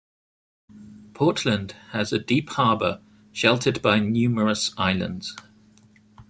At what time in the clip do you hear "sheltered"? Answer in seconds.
3.31-3.83